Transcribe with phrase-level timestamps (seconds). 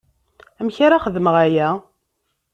[0.59, 1.69] Amek ara xedmeɣ aya?